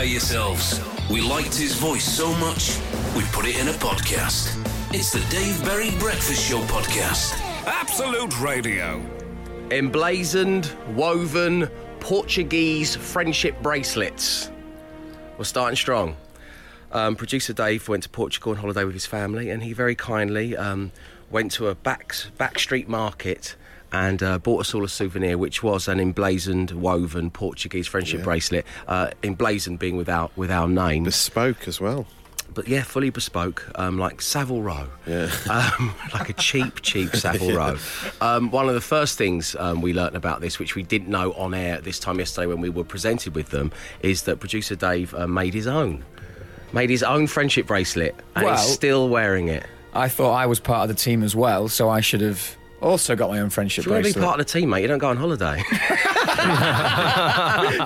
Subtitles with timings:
[0.00, 0.80] prepare yourselves.
[1.10, 2.78] We liked his voice so much,
[3.14, 4.56] we put it in a podcast.
[4.94, 7.38] It's the Dave Berry Breakfast Show podcast.
[7.66, 9.04] Absolute Radio.
[9.70, 11.68] Emblazoned, woven,
[12.00, 14.50] Portuguese friendship bracelets.
[15.36, 16.16] We're starting strong.
[16.92, 20.56] Um, producer Dave went to Portugal on holiday with his family, and he very kindly
[20.56, 20.92] um,
[21.30, 23.54] went to a back back street market
[23.92, 28.64] and uh, bought us all a souvenir, which was an emblazoned, woven Portuguese friendship bracelet.
[28.86, 32.06] Uh, emblazoned being with our with our name, Bespoke as well.
[32.54, 34.86] but yeah, fully bespoke, um, like Savile Row.
[35.06, 35.30] Yeah.
[35.48, 37.76] Um, like a cheap, cheap Savile Row.
[38.20, 41.32] Um, one of the first things um, we learnt about this, which we didn't know
[41.34, 43.70] on air this time yesterday when we were presented with them,
[44.02, 46.04] is that producer Dave uh, made his own.
[46.72, 49.64] Made his own friendship bracelet, and Well- he's still wearing it.
[49.92, 53.14] I thought I was part of the team as well, so I should have also
[53.16, 54.24] got my own friendship you want to be bracelet.
[54.26, 55.62] part of the team, mate, you don't go on holiday.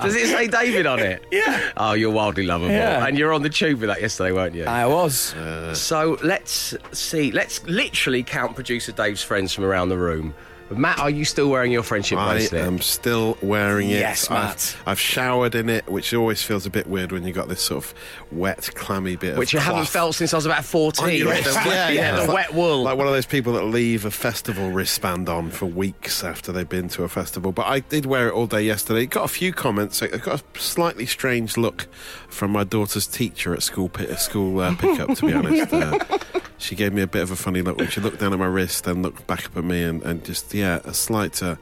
[0.01, 1.25] Does it say David on it?
[1.31, 1.71] Yeah.
[1.77, 2.71] Oh, you're wildly lovable.
[2.71, 3.05] Yeah.
[3.05, 4.65] And you're on the tube with that yesterday, weren't you?
[4.65, 5.33] I was.
[5.35, 7.31] Uh, so let's see.
[7.31, 10.33] Let's literally count producer Dave's friends from around the room.
[10.69, 12.63] Matt, are you still wearing your friendship bracelet?
[12.63, 13.99] I am still wearing it.
[13.99, 14.75] Yes, Matt.
[14.81, 17.61] I've, I've showered in it, which always feels a bit weird when you've got this
[17.61, 17.93] sort of
[18.31, 21.19] wet, clammy bit Which you haven't felt since I was about 14.
[21.19, 22.15] your The yeah, yeah.
[22.15, 22.83] the It's wet wool.
[22.83, 26.67] Like one of those people that leave a festival wristband on for weeks after they've
[26.67, 27.51] been to a festival.
[27.51, 29.05] But I did wear it all day yesterday.
[29.05, 30.01] Got a few comments.
[30.01, 31.87] It got a slightly strange look
[32.27, 35.15] from my daughter's teacher at school school uh, pickup.
[35.15, 35.99] To be honest, uh,
[36.57, 38.45] she gave me a bit of a funny look when she looked down at my
[38.45, 41.41] wrist, then looked back up at me, and, and just yeah, a slight.
[41.41, 41.55] Uh,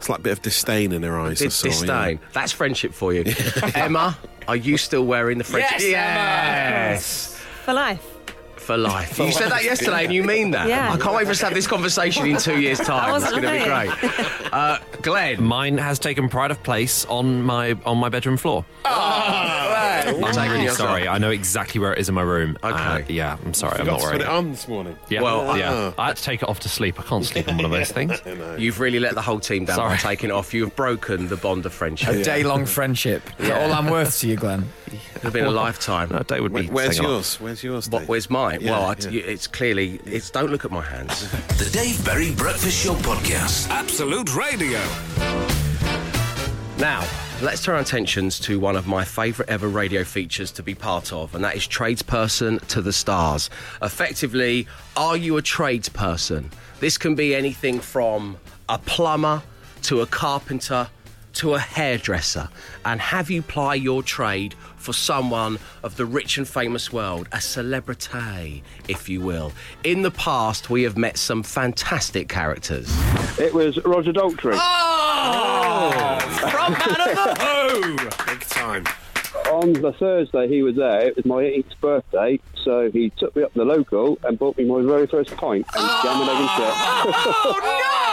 [0.00, 1.42] slight bit of disdain in her eyes.
[1.42, 1.80] I saw, you know.
[1.80, 2.20] disdain.
[2.32, 3.22] That's friendship for you.
[3.74, 4.16] Emma,
[4.48, 5.80] are you still wearing the friendship?
[5.80, 7.36] Yes, Yes.
[7.66, 8.19] For life.
[8.60, 9.18] For life.
[9.18, 10.68] You said that yesterday and you mean that.
[10.68, 10.92] Yeah.
[10.92, 13.14] I can't wait for us to have this conversation in two years' time.
[13.16, 14.52] It's going to be great.
[14.52, 15.42] Uh, Glenn.
[15.42, 18.64] Mine has taken pride of place on my on my bedroom floor.
[18.84, 21.08] I'm really sorry.
[21.08, 22.56] I know exactly where it is in my room.
[22.62, 22.72] Okay.
[22.74, 23.80] Uh, yeah, I'm sorry.
[23.80, 24.28] I'm not to put wearing it it.
[24.30, 24.96] on this morning.
[25.08, 25.72] Yeah, Well, yeah.
[25.72, 25.92] uh.
[25.98, 26.98] I had to take it off to sleep.
[27.00, 28.20] I can't sleep on one of those things.
[28.58, 30.14] You've really let the whole team down by Sorry.
[30.16, 30.52] taking it off.
[30.54, 32.08] You have broken the bond of friendship.
[32.08, 33.22] A day long friendship.
[33.38, 34.66] Is that all I'm worth to you, Glenn?
[35.22, 36.08] It's been a lifetime.
[36.12, 36.66] No, day would be.
[36.66, 37.10] Where- Where's taken off.
[37.10, 37.40] yours?
[37.40, 37.88] Where's yours?
[37.90, 38.60] What, where's mine?
[38.62, 39.20] Yeah, well, I, yeah.
[39.22, 40.30] it's clearly it's.
[40.30, 41.28] Don't look at my hands.
[41.60, 43.68] The Dave Berry Breakfast Show podcast.
[43.68, 44.80] Absolute Radio.
[46.78, 47.06] Now,
[47.42, 51.12] let's turn our attentions to one of my favourite ever radio features to be part
[51.12, 53.50] of, and that is Tradesperson to the Stars.
[53.82, 54.66] Effectively,
[54.96, 56.50] are you a tradesperson?
[56.80, 58.38] This can be anything from
[58.70, 59.42] a plumber
[59.82, 60.88] to a carpenter
[61.40, 62.50] to a hairdresser.
[62.84, 67.40] And have you ply your trade for someone of the rich and famous world, a
[67.40, 69.52] celebrity, if you will?
[69.82, 72.94] In the past, we have met some fantastic characters.
[73.38, 74.52] It was Roger Daltrey.
[74.54, 76.18] Oh!
[76.50, 78.10] From Man of the Who!
[79.60, 79.82] Big time.
[79.82, 83.42] On the Thursday he was there, it was my 8th birthday, so he took me
[83.42, 86.36] up to the local and bought me my very first pint and jam and egg
[86.36, 86.74] and shit.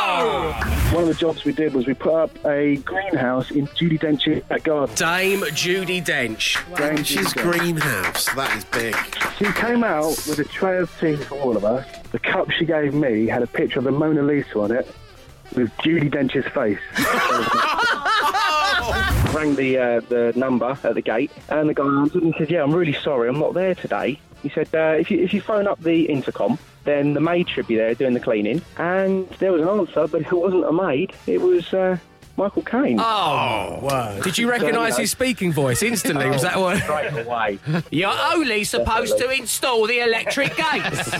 [0.09, 3.99] Oh, One of the jobs we did was we put up a greenhouse in Judi
[3.99, 4.95] Dench's garden.
[4.95, 6.57] Dame Judi Dench.
[6.77, 7.43] Dame She's Dench.
[7.43, 8.25] greenhouse.
[8.33, 8.95] That is big.
[9.37, 11.85] She came out with a tray of tea for all of us.
[12.11, 14.87] The cup she gave me had a picture of the Mona Lisa on it
[15.55, 16.79] with Judi Dench's face.
[19.33, 22.63] Rang the uh, the number at the gate, and the guy answered and said, "Yeah,
[22.63, 25.67] I'm really sorry, I'm not there today." He said, uh, "If you if you phone
[25.67, 29.61] up the intercom, then the maid should be there doing the cleaning." And there was
[29.61, 31.13] an answer, but it wasn't a maid.
[31.27, 31.97] It was uh,
[32.37, 32.99] Michael Caine.
[32.99, 36.29] Oh, Did you recognise his speaking voice instantly?
[36.29, 36.77] Was that one?
[36.77, 37.59] Straight away.
[37.91, 41.11] You're only supposed to install the electric gates.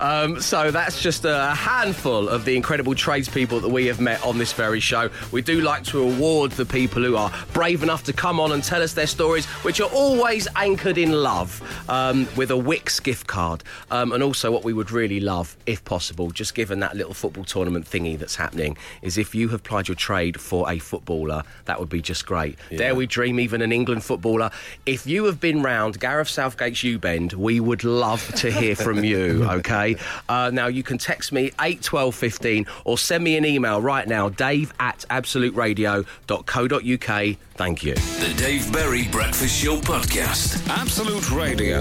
[0.00, 4.38] Um, so that's just a handful of the incredible tradespeople that we have met on
[4.38, 5.08] this very show.
[5.30, 8.62] We do like to award the people who are brave enough to come on and
[8.62, 13.26] tell us their stories, which are always anchored in love, um, with a Wix gift
[13.26, 13.62] card.
[13.90, 17.44] Um, and also, what we would really love, if possible, just given that little football
[17.44, 21.78] tournament thingy that's happening, is if you have plied your trade for a footballer, that
[21.78, 22.58] would be just great.
[22.76, 24.50] Dare we dream, even an England footballer.
[24.86, 29.04] If you have been round Gareth Southgate's U Bend, we would love to hear from
[29.04, 29.83] you, okay?
[30.28, 34.72] Uh, now, you can text me 81215 or send me an email right now, dave
[34.80, 37.36] at absoluteradio.co.uk.
[37.56, 37.94] Thank you.
[37.94, 40.66] The Dave Berry Breakfast Show podcast.
[40.68, 41.78] Absolute Radio.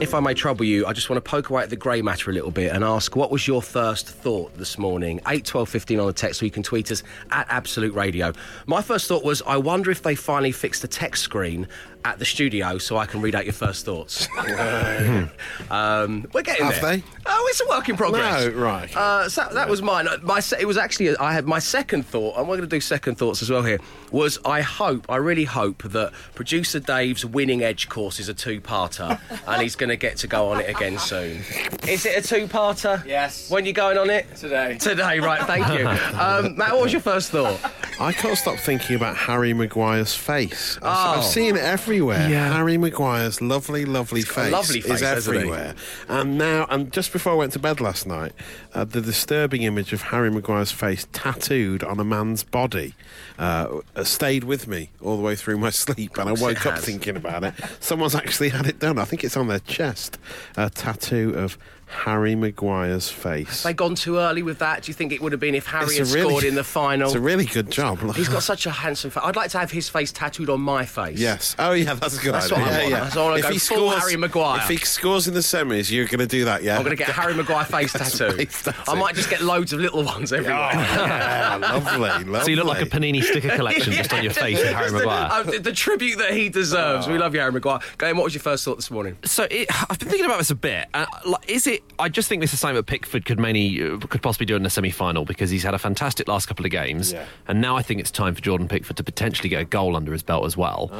[0.00, 2.28] If I may trouble you, I just want to poke away at the grey matter
[2.28, 5.20] a little bit and ask what was your first thought this morning?
[5.26, 8.32] 8 12 15 on the text, so you can tweet us at Absolute Radio.
[8.66, 11.68] My first thought was I wonder if they finally fixed the text screen
[12.04, 14.28] at the studio so I can read out your first thoughts.
[15.70, 16.96] um, we're getting Have there.
[16.98, 17.02] they?
[17.26, 18.44] Oh, it's a work in progress.
[18.46, 18.94] No, right.
[18.96, 20.06] Uh, so that was mine.
[20.08, 22.76] Uh, My se- it was actually I had my second thought, and we're going to
[22.76, 23.78] do second thoughts as well here.
[24.12, 29.18] Was I hope, I really hope that producer Dave's winning edge course is a two-parter,
[29.46, 31.38] and he's going to get to go on it again soon.
[31.88, 33.04] Is it a two-parter?
[33.06, 33.50] Yes.
[33.50, 34.34] When you going on it?
[34.36, 34.76] Today.
[34.78, 35.42] Today, right?
[35.46, 35.86] Thank you,
[36.18, 36.72] um, Matt.
[36.74, 37.58] What was your first thought?
[38.00, 40.76] I can't stop thinking about Harry Maguire's face.
[40.82, 41.18] I've, Oh.
[41.20, 41.62] I've seen it
[41.94, 42.28] everywhere.
[42.28, 42.52] Yeah.
[42.52, 45.74] Harry Maguire's lovely, lovely face, lovely face, is everywhere.
[46.08, 48.32] And now, and just before I went to bed last night,
[48.74, 52.94] uh, the disturbing image of Harry Maguire's face tattooed on a man's body
[53.38, 57.16] uh, stayed with me all the way through my sleep, and I woke up thinking
[57.16, 57.54] about it.
[57.80, 58.98] Someone's actually had it done.
[58.98, 60.18] I think it's on their chest.
[60.56, 63.62] A tattoo of Harry Maguire's face.
[63.62, 64.82] Have they gone too early with that?
[64.82, 66.64] Do you think it would have been if Harry It's had really- scored in the
[66.64, 67.06] final?
[67.06, 67.98] It's a really good job.
[68.14, 69.22] He's got such a handsome face.
[69.24, 71.18] I'd like to have his face tattooed on my face.
[71.18, 71.54] Yes.
[71.58, 72.64] Oh, yeah, that's a good That's idea.
[72.64, 72.90] what I want.
[72.90, 73.00] yeah.
[73.00, 74.60] That's what I wanna if go he scores, Harry Maguire.
[74.62, 76.76] If he scores in the semis, you're going to do that, yeah?
[76.76, 78.32] I'm going to get a Harry Maguire face tattoo.
[78.32, 78.82] face tattoo.
[78.90, 80.70] I might just get loads of little ones Oh, everywhere.
[80.72, 82.40] yeah, lovely, lovely.
[82.40, 84.92] So you look like a Panini sticker collection just on your face with Harry Just
[84.94, 85.28] the- Maguire.
[85.30, 87.06] uh, the, the tribute that he deserves.
[87.08, 87.12] Oh.
[87.12, 87.80] We love you, Harry Maguire.
[87.98, 89.16] Graham, what was your first thought this morning?
[89.24, 90.88] So it, I've been thinking about this a bit.
[90.94, 91.73] Uh, like, is it?
[91.98, 94.62] I just think this is something that Pickford could mainly uh, could possibly do in
[94.62, 97.24] the semi-final because he's had a fantastic last couple of games, Yeah.
[97.48, 100.12] and now I think it's time for Jordan Pickford to potentially get a goal under
[100.12, 100.90] his belt as well.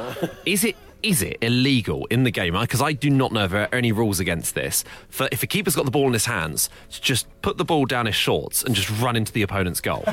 [0.46, 0.76] is it?
[1.04, 2.54] Is it illegal in the game?
[2.58, 4.84] Because I do not know if there are any rules against this.
[5.10, 7.84] For if a keeper's got the ball in his hands, to just put the ball
[7.84, 10.02] down his shorts and just run into the opponent's goal.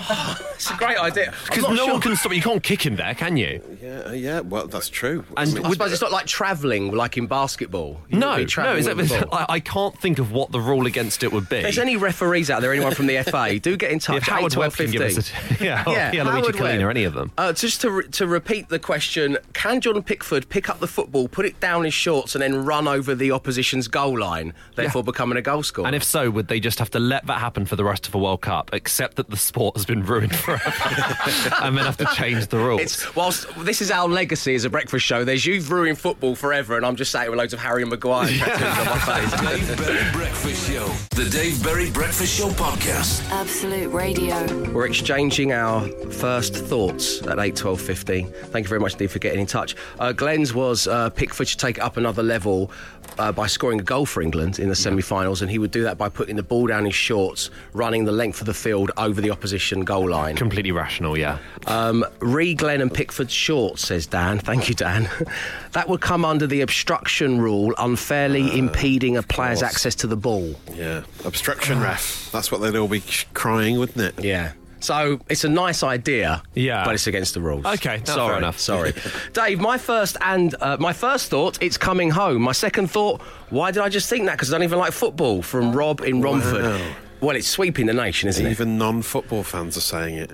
[0.62, 1.34] It's a great idea.
[1.46, 2.34] Because no one can stop.
[2.34, 3.62] You can't kick him there, can you?
[3.82, 5.24] Yeah, yeah, well, that's true.
[5.36, 8.00] And I suppose it's not like travelling, like in basketball.
[8.10, 8.76] You No, would be no.
[8.76, 9.40] Is that, with the ball.
[9.50, 11.58] I, I can't think of what the rule against it would be.
[11.58, 14.18] If there's any referees out there, anyone from the FA, do get in touch.
[14.18, 16.80] If Howard 8, Webb 12, can give us a, yeah, or Yeah, Pierluigi Howard Collina,
[16.82, 16.90] Webb.
[16.92, 17.32] any of them.
[17.38, 21.28] Uh, just to, re- to repeat the question, can Jordan Pickford pick up the football,
[21.28, 25.38] put it down his shorts, and then run over the opposition's goal line, therefore becoming
[25.38, 25.88] a goal scorer?
[25.88, 28.12] And if so, would they just have to let that happen for the rest of
[28.12, 30.64] the World Cup, except that the sport has been ruined forever,
[31.62, 32.82] and then have to change the rules?
[32.82, 35.24] It's whilst this is our legacy as a breakfast show.
[35.24, 37.92] There's you've ruined football forever, and I'm just sat here with loads of Harry and
[37.92, 39.42] Maguire tattoos on my face.
[39.42, 40.88] Dave Berry Breakfast Show.
[41.16, 43.30] The Dave Berry Breakfast Show podcast.
[43.32, 44.72] Absolute Radio.
[44.72, 48.28] We're exchanging our first thoughts at 8, 12, 15.
[48.28, 49.76] Thank you very much, Steve, for getting in touch.
[50.00, 52.72] Uh, Glenn's was uh, Pickford should take it up another level
[53.18, 55.84] uh, by scoring a goal for England in the semi finals, and he would do
[55.84, 59.22] that by putting the ball down his shorts, running the length of the field over
[59.22, 60.36] the opposition goal line.
[60.36, 61.38] completely rational, yeah.
[61.68, 64.40] Um, re Glenn and Pickford shorts, says Dan.
[64.52, 65.10] Thank you, Dan.
[65.74, 69.72] that would come under the obstruction rule, unfairly impeding a player's course.
[69.72, 70.56] access to the ball.
[70.74, 72.30] Yeah, obstruction ref.
[72.32, 73.04] That's what they'd all be
[73.34, 74.24] crying, wouldn't it?
[74.24, 74.54] Yeah.
[74.82, 76.84] So it's a nice idea, Yeah.
[76.84, 77.66] but it's against the rules.
[77.66, 78.60] Okay, no, sorry, fair enough.
[78.60, 78.94] Sorry,
[79.34, 79.60] Dave.
[79.60, 82.42] My first and uh, my first thought, it's coming home.
[82.42, 84.34] My second thought, why did I just think that?
[84.34, 85.42] Because I don't even like football.
[85.44, 86.64] From Rob in Romford.
[86.64, 86.92] Wow.
[87.22, 88.50] Well, it's sweeping the nation, isn't it?
[88.50, 90.32] Even non-football fans are saying it.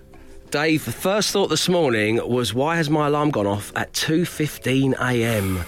[0.52, 4.94] Dave, the first thought this morning was why has my alarm gone off at 2.15
[5.02, 5.66] a.m.?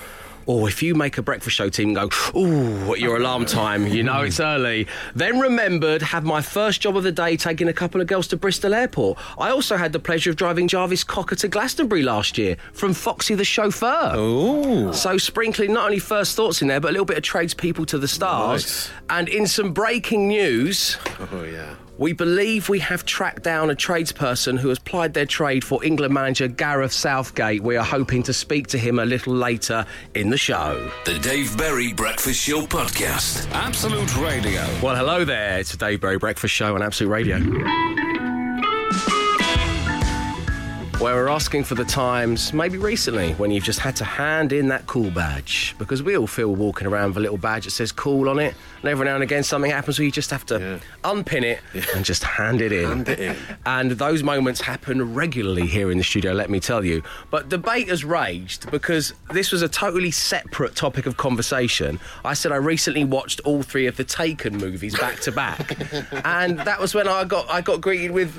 [0.50, 4.02] Or if you make a breakfast show team go, ooh, at your alarm time, you
[4.02, 4.88] know it's early.
[5.14, 8.36] Then remembered, had my first job of the day taking a couple of girls to
[8.38, 9.20] Bristol Airport.
[9.38, 13.36] I also had the pleasure of driving Jarvis Cocker to Glastonbury last year from Foxy
[13.36, 14.14] the chauffeur.
[14.16, 17.86] Oh, So sprinkling not only first thoughts in there, but a little bit of tradespeople
[17.86, 18.64] to the stars.
[18.64, 18.92] Nice.
[19.12, 20.98] And in some breaking news,
[21.32, 21.76] oh yeah.
[22.00, 26.14] We believe we have tracked down a tradesperson who has plied their trade for England
[26.14, 27.62] manager Gareth Southgate.
[27.62, 29.86] We are hoping to speak to him a little later
[30.16, 30.90] in the show.
[31.04, 33.52] The Dave Berry Breakfast Show podcast.
[33.52, 34.62] Absolute Radio.
[34.82, 35.60] Well, hello there.
[35.60, 37.40] It's the Dave Berry Breakfast Show on Absolute Radio.
[41.00, 44.68] Where we're asking for the times, maybe recently, when you've just had to hand in
[44.68, 45.74] that cool badge.
[45.78, 48.54] Because we all feel walking around with a little badge that says cool on it.
[48.82, 51.10] And every now and again, something happens where you just have to Yeah.
[51.12, 51.60] unpin it
[51.96, 52.88] and just hand it in.
[52.88, 53.36] Hand it in.
[53.66, 57.04] And those moments happen regularly here in the studio, let me tell you.
[57.30, 62.00] But debate has raged because this was a totally separate topic of conversation.
[62.24, 65.78] I said I recently watched all three of the Taken movies back to back.
[66.26, 68.32] And that was when I got I got greeted with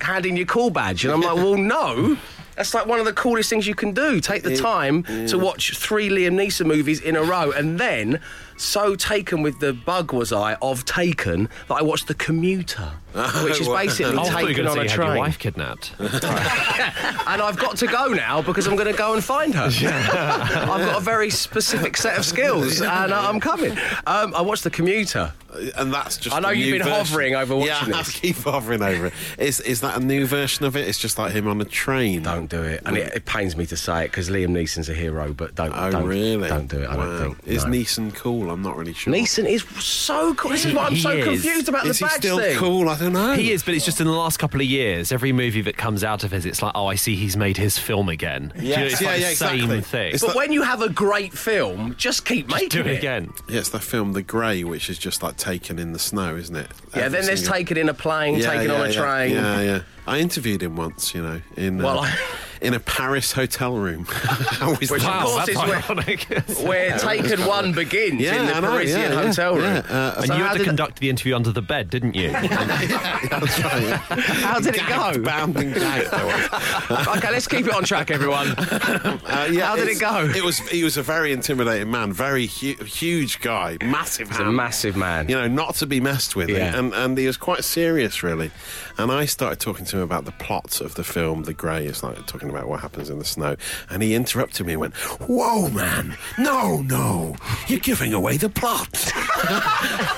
[0.00, 1.04] handing your call badge.
[1.04, 2.16] And I'm like, well, no.
[2.56, 4.18] That's like one of the coolest things you can do.
[4.20, 8.20] Take the time to watch three Liam Neeson movies in a row and then
[8.58, 12.90] so taken with the bug was I of Taken that I watched The Commuter,
[13.42, 15.18] which is basically I thought you were taken on say a you had your train.
[15.18, 15.92] wife kidnapped.
[15.98, 19.64] and I've got to go now because I'm going to go and find her.
[19.64, 23.72] I've got a very specific set of skills, and uh, I'm coming.
[24.06, 25.32] Um, I watched The Commuter.
[25.76, 26.34] and that's just.
[26.36, 27.06] I know a you've new been version.
[27.06, 28.10] hovering over watching Yeah, I this.
[28.20, 29.12] keep hovering over it.
[29.38, 30.86] Is is that a new version of it?
[30.86, 32.22] It's just like him on a train.
[32.22, 34.94] Don't do it, and it, it pains me to say it because Liam Neeson's a
[34.94, 35.72] hero, but don't.
[35.74, 36.48] Oh don't, really?
[36.48, 36.86] Don't do it.
[36.88, 37.18] I Wow.
[37.18, 37.48] don't think.
[37.48, 37.70] Is no.
[37.72, 38.47] Neeson cool?
[38.50, 39.12] I'm not really sure.
[39.12, 40.50] Neeson is so cool.
[40.50, 41.24] This is why I'm He so is.
[41.24, 42.56] confused about is the he badge still thing.
[42.56, 42.88] cool?
[42.88, 43.34] I don't know.
[43.34, 46.02] He is, but it's just in the last couple of years, every movie that comes
[46.04, 48.52] out of his, it's like, oh, I see he's made his film again.
[48.56, 49.80] Do you know, Yes, it's yeah, like yeah, the same exactly.
[49.82, 50.12] thing.
[50.14, 53.32] It's But like- when you have a great film, just keep making Do it again.
[53.48, 56.54] Yeah, it's that film The Grey, which is just like taken in the snow, isn't
[56.56, 56.68] it?
[56.94, 59.30] Yeah, Every then there's single- taken in a plane, Yeah, taken on a yeah, train.
[59.34, 59.80] Yeah, yeah.
[60.06, 62.18] I interviewed him once, you know, in Well, uh, I-
[62.60, 64.04] in a Paris hotel room.
[64.08, 66.24] How is Which, of course, that's is where- ironic.
[66.66, 69.64] Where Taken One begins Yeah, in the know, Parisian yeah, yeah, hotel room.
[69.64, 72.14] yeah, uh, and So you had to did- conduct the interview under the bed, didn't
[72.14, 72.30] you?
[72.32, 73.82] That's right.
[73.82, 73.96] yeah.
[73.98, 75.18] How did it go?
[75.22, 76.08] Bound and gagged.
[77.18, 78.48] Okay, let's keep it on track, everyone.
[78.48, 80.24] Uh, yeah, How did it go?
[80.34, 80.58] It was.
[80.58, 84.28] He was a very intimidating man, very hu- huge guy, massive.
[84.28, 85.28] He's a massive man.
[85.28, 86.48] You know, not to be messed with.
[86.50, 86.76] Yeah.
[86.78, 88.50] And and he was quite serious, really.
[88.96, 91.86] And I started talking to him about the plot of the film The Grey.
[91.86, 93.56] It's like talking about what happens in the snow.
[93.90, 96.16] And he interrupted me and went, "Whoa, man!
[96.38, 97.36] No, no,
[97.66, 99.12] you're giving away the plot."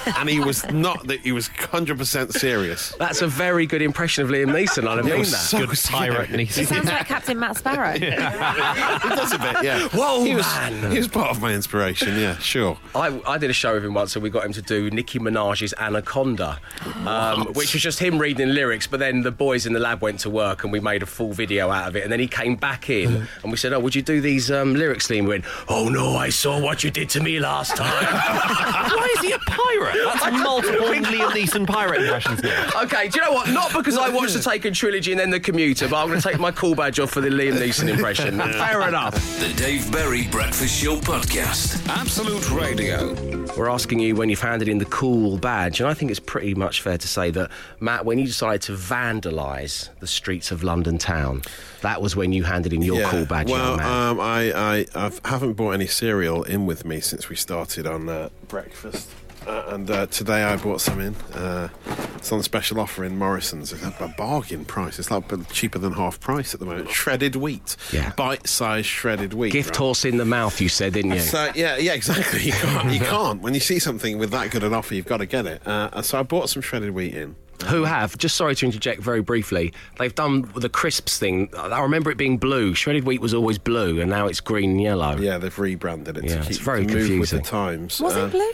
[0.18, 1.06] and he was not.
[1.06, 2.94] That he was hundred percent serious.
[2.98, 4.86] That's a very good impression of Liam Neeson.
[4.88, 5.36] I mean was that.
[5.38, 6.30] so- Good pirate.
[6.30, 6.36] Yeah.
[6.38, 7.96] He sounds like Captain Matt Sparrow.
[8.00, 9.88] He does a bit, yeah.
[9.88, 10.90] Whoa, he was, man.
[10.92, 12.18] He was part of my inspiration.
[12.18, 12.78] Yeah, sure.
[12.94, 15.18] I, I did a show with him once, and we got him to do Nicki
[15.18, 16.58] Minaj's Anaconda,
[17.06, 18.86] um, which was just him reading lyrics.
[18.86, 21.32] But then the boys in the lab went to work, and we made a full
[21.32, 22.02] video out of it.
[22.04, 24.74] And then he came back in, and we said, "Oh, would you do these um,
[24.74, 27.90] lyrics, Liam?" He went, "Oh no, I saw what you did to me last time."
[28.96, 29.96] Why is he a pirate?
[30.04, 32.70] That's multiple Liam Neeson pirate impressions now.
[32.82, 33.48] okay, do you know what?
[33.48, 36.28] Not because I watched the Taken trilogy and then the Commuter, but I'm going to
[36.28, 38.38] take my cool badge off for the Liam Neeson impression.
[38.38, 39.14] Fair enough.
[39.38, 41.86] The Dave Berry Breakfast Show Podcast.
[41.88, 43.39] Absolute Radio.
[43.56, 46.54] We're asking you when you've handed in the cool badge, and I think it's pretty
[46.54, 50.96] much fair to say that, Matt, when you decided to vandalise the streets of London
[50.96, 51.42] town,
[51.82, 55.54] that was when you handed in your cool badge, Well, um, I, I I've, haven't
[55.54, 59.10] brought any cereal in with me since we started on uh, breakfast.
[59.46, 61.14] Uh, and uh, today I bought some in.
[61.34, 61.68] Uh,
[62.16, 63.72] it's on special offer in Morrison's.
[63.72, 64.98] It's a, a bargain price.
[64.98, 66.90] It's like cheaper than half price at the moment.
[66.90, 67.76] Shredded wheat.
[67.92, 68.12] Yeah.
[68.16, 69.52] Bite-sized shredded wheat.
[69.52, 69.76] Gift right?
[69.76, 71.20] horse in the mouth, you said, didn't you?
[71.20, 72.42] So yeah, yeah, exactly.
[72.42, 73.40] You can't, you can't.
[73.40, 75.66] When you see something with that good an offer, you've got to get it.
[75.66, 77.36] Uh, so I bought some shredded wheat in.
[77.66, 81.50] Who have, just sorry to interject very briefly, they've done the crisps thing.
[81.54, 82.74] I remember it being blue.
[82.74, 85.16] Shredded wheat was always blue, and now it's green and yellow.
[85.18, 87.38] Yeah, they've rebranded it Yeah, to it's keep very to move with confusing.
[87.40, 88.00] the times.
[88.00, 88.50] Was Uh, it blue?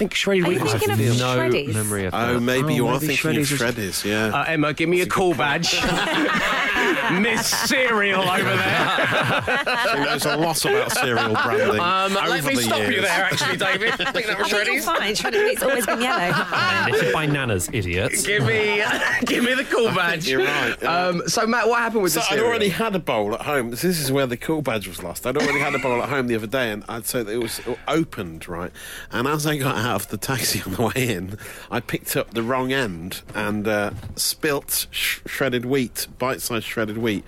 [0.00, 1.74] I think shredded Are wheat you was thinking of no Shreddies?
[1.74, 2.28] memory of that.
[2.30, 2.40] Oh, that.
[2.40, 4.34] maybe you Oh, are maybe thinking of Shreddies Shreddies, yeah.
[4.34, 5.74] Uh, Emma, give me a call badge.
[7.20, 9.66] Miss Cereal over there.
[9.90, 11.80] She knows a lot about cereal branding.
[11.80, 13.88] Um, let me the stop you there, actually, David.
[14.00, 14.84] I think that was I think Shreddies.
[14.84, 15.14] fine.
[15.14, 16.90] Shredded always been yellow.
[16.90, 18.26] Knitted by nanas, idiots.
[18.26, 18.82] Give me,
[19.26, 20.28] give me the cool badge.
[20.28, 20.76] You're right.
[20.80, 21.06] yeah.
[21.06, 23.70] Um, so, Matt, what happened with So the I'd already had a bowl at home.
[23.70, 25.26] This is where the cool badge was lost.
[25.26, 27.38] I'd already had a bowl at home the other day, and I'd say that it
[27.42, 28.72] was opened right.
[29.10, 31.36] And as I got out of the taxi on the way in,
[31.70, 37.24] I picked up the wrong end and uh, spilt sh- shredded wheat, bite-sized shredded wheat,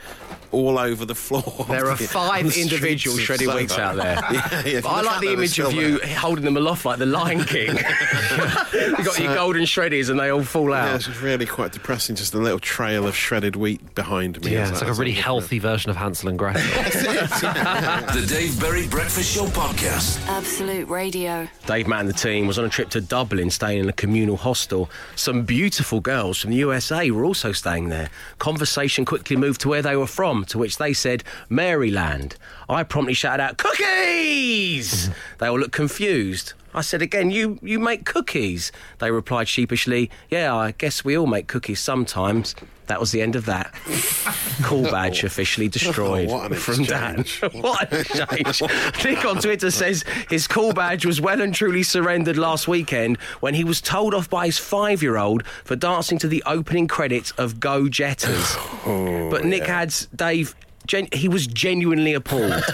[0.52, 1.66] all over the floor.
[1.68, 3.82] There are five the individual streets of shredded wheats Soho.
[3.82, 4.14] out there.
[4.32, 4.80] yeah, yeah.
[4.87, 7.68] I like the image of you holding them aloft like the Lion King.
[8.73, 10.94] you got your golden shreddies and they all fall Yeah, out.
[10.97, 12.16] it's really quite depressing.
[12.16, 14.52] Just a little trail of shredded wheat behind me.
[14.52, 16.62] Yeah, it's I- like a as really walk healthy version of Hansel and Gretel.
[16.62, 20.25] The Dave Berry Breakfast Show Podcast.
[20.28, 21.49] Absolute Radio.
[21.66, 24.37] Dave Matt and the team was on a trip to Dublin, staying in a communal
[24.37, 24.90] hostel.
[25.16, 28.11] Some beautiful girls from the USA were also staying there.
[28.38, 32.37] Conversation quickly moved to where they were from, to which they said, Maryland.
[32.68, 35.08] I promptly shouted out, Cookies!
[35.08, 35.12] Mm-hmm.
[35.38, 36.52] they all looked confused.
[36.75, 38.73] I said again, you, you make cookies.
[38.99, 42.55] They replied sheepishly, Yeah, I guess we all make cookies sometimes.
[42.87, 43.75] That was the end of that.
[44.64, 47.25] Cool badge officially destroyed Oh, from Dan.
[47.52, 48.62] what an exchange.
[49.05, 53.55] Nick on Twitter says his cool badge was well and truly surrendered last weekend when
[53.55, 57.33] he was told off by his five year old for dancing to the opening credits
[57.33, 58.57] of Go Jetters.
[58.85, 60.55] Oh, but Nick adds, Dave,
[60.86, 62.62] Gen- he was genuinely appalled.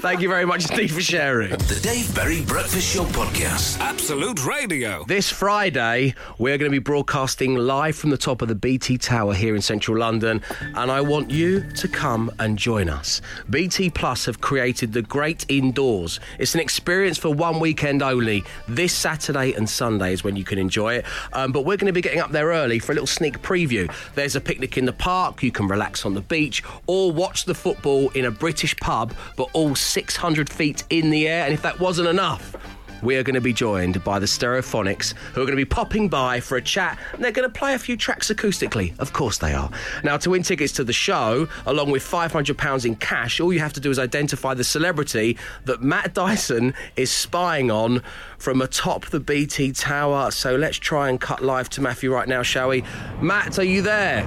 [0.00, 1.50] Thank you very much indeed for sharing.
[1.50, 3.78] The Dave Berry Breakfast Show Podcast.
[3.80, 5.04] Absolute Radio.
[5.06, 9.34] This Friday, we're going to be broadcasting live from the top of the BT Tower
[9.34, 13.22] here in central London, and I want you to come and join us.
[13.48, 16.20] BT Plus have created the Great Indoors.
[16.38, 18.44] It's an experience for one weekend only.
[18.68, 21.92] This Saturday and Sunday is when you can enjoy it, um, but we're going to
[21.92, 23.92] be getting up there early for a little sneak preview.
[24.14, 27.54] There's a picnic in the park, you can relax on the beach, or watch the
[27.54, 31.78] football in a British pub, but all 600 feet in the air, and if that
[31.80, 32.54] wasn't enough,
[33.02, 36.08] we are going to be joined by the Stereophonics, who are going to be popping
[36.08, 38.98] by for a chat, and they're going to play a few tracks acoustically.
[38.98, 39.70] Of course they are.
[40.02, 43.72] Now, to win tickets to the show, along with £500 in cash, all you have
[43.74, 48.02] to do is identify the celebrity that Matt Dyson is spying on
[48.38, 50.30] from atop the BT Tower.
[50.30, 52.82] So let's try and cut live to Matthew right now, shall we?
[53.20, 54.26] Matt, are you there?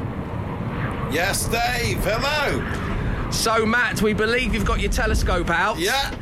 [1.11, 1.97] Yes, Dave.
[2.03, 3.31] Hello.
[3.31, 5.77] So, Matt, we believe you've got your telescope out.
[5.79, 6.13] Yeah,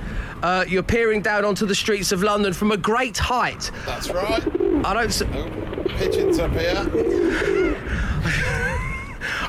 [0.43, 3.71] Uh, you're peering down onto the streets of London from a great height.
[3.85, 4.43] that's right.
[4.85, 5.11] I don't.
[5.11, 5.49] Su- Oh,
[5.97, 6.75] pigeons up here.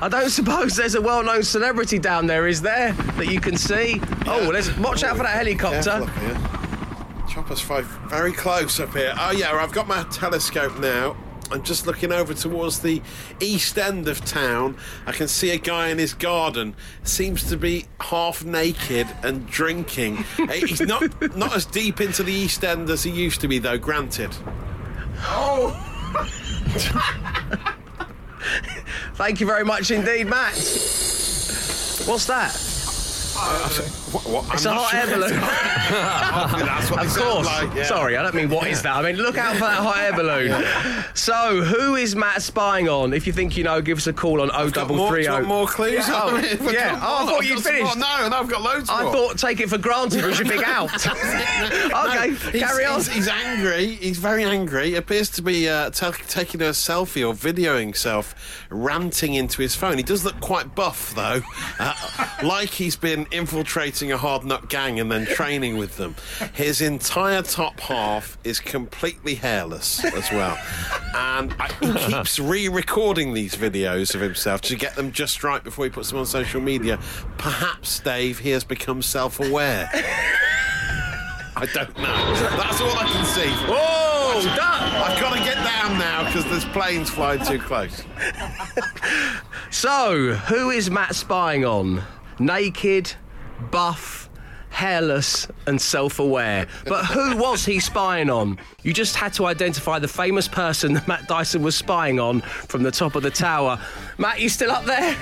[0.00, 4.00] I don't suppose there's a well-known celebrity down there, is there, that you can see?
[4.26, 6.06] Oh, let's watch out for that helicopter.
[7.28, 9.12] Chopper's five very close up here.
[9.18, 11.16] Oh yeah, I've got my telescope now.
[11.50, 13.00] I'm just looking over towards the
[13.40, 14.76] east end of town.
[15.06, 16.74] I can see a guy in his garden.
[17.04, 20.24] Seems to be half naked and drinking.
[20.38, 23.58] Eh, He's not not as deep into the east end as he used to be,
[23.58, 23.78] though.
[23.78, 24.34] Granted.
[25.22, 25.74] Oh.
[29.14, 30.54] Thank you very much indeed, Matt.
[32.06, 32.52] What's that?
[34.12, 34.54] What, what?
[34.54, 35.40] It's a hot air balloon.
[35.90, 37.46] That's what Of course.
[37.46, 37.84] like, yeah.
[37.84, 38.96] Sorry, I don't mean what is that.
[38.96, 41.04] I mean, look out for that hot air balloon.
[41.14, 43.12] So, who is Matt spying on?
[43.12, 45.46] If you think you know, give us a call on Got more, do 0330.
[45.46, 46.08] more clues?
[46.08, 46.20] Yeah.
[46.22, 46.36] Oh,
[46.70, 46.98] yeah.
[47.08, 47.96] Oh, I thought you'd finished.
[47.96, 49.12] No, no, I've got loads I more.
[49.12, 50.90] thought take it for granted was your big out.
[51.06, 52.96] okay, He's- carry on.
[52.96, 53.86] He's, he's angry.
[53.94, 54.94] He's very angry.
[54.94, 58.34] Appears to be uh, ta taking a selfie or videoing himself,
[58.70, 59.96] ranting into his phone.
[59.96, 61.40] He does look quite buff, though,
[61.78, 61.94] uh,
[62.42, 63.26] like he's been
[64.02, 66.14] a hard nut gang and then training with them.
[66.54, 70.56] His entire top half is completely hairless as well,
[71.14, 75.84] and I, he keeps re-recording these videos of himself to get them just right before
[75.84, 76.98] he puts them on social media.
[77.38, 79.90] Perhaps, Dave, he has become self-aware.
[81.56, 82.34] I don't know.
[82.56, 83.50] That's all I can see.
[83.66, 84.94] Oh, done.
[85.02, 88.04] I've got to get down now because there's planes flying too close.
[89.70, 92.02] So, who is Matt spying on?
[92.38, 93.14] Naked,
[93.70, 94.28] buff,
[94.70, 96.66] hairless, and self aware.
[96.86, 98.58] But who was he spying on?
[98.82, 102.82] You just had to identify the famous person that Matt Dyson was spying on from
[102.82, 103.80] the top of the tower.
[104.18, 105.16] Matt, you still up there?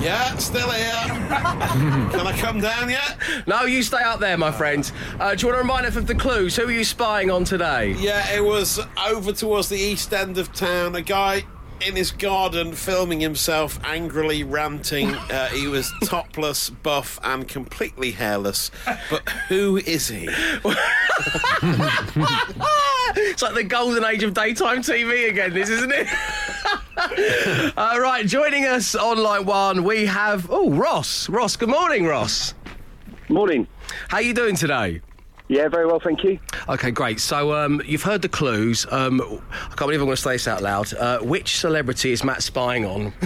[0.00, 0.92] Yeah, still here.
[1.08, 3.16] Can I come down yet?
[3.46, 4.90] No, you stay up there, my friend.
[5.18, 6.54] Uh, do you want to remind us of the clues?
[6.56, 7.92] Who are you spying on today?
[7.92, 10.94] Yeah, it was over towards the east end of town.
[10.94, 11.46] A guy
[11.80, 15.14] in his garden filming himself angrily ranting.
[15.34, 18.70] Uh, he was topless, buff, and completely hairless.
[19.10, 20.28] But who is he?
[23.16, 26.06] It's like the golden age of daytime TV again, this, isn't it?
[27.76, 31.28] uh, right, joining us on line one, we have, oh, Ross.
[31.28, 32.54] Ross, good morning, Ross.
[33.28, 33.66] Morning.
[34.08, 35.00] How are you doing today?
[35.48, 36.38] Yeah, very well, thank you.
[36.68, 37.20] Okay, great.
[37.20, 38.86] So um, you've heard the clues.
[38.90, 40.92] Um, I can't believe I'm going to say this out loud.
[40.94, 43.12] Uh, which celebrity is Matt spying on?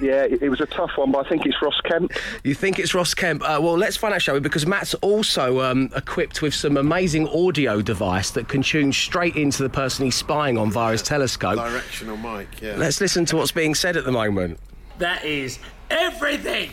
[0.00, 2.12] Yeah, it, it was a tough one, but I think it's Ross Kemp.
[2.42, 3.42] you think it's Ross Kemp?
[3.42, 4.40] Uh, well, let's find out, shall we?
[4.40, 9.62] Because Matt's also um, equipped with some amazing audio device that can tune straight into
[9.62, 11.56] the person he's spying on via his telescope.
[11.56, 12.74] Directional mic, yeah.
[12.76, 14.58] Let's listen to what's being said at the moment.
[14.98, 15.58] That is
[15.90, 16.70] everything.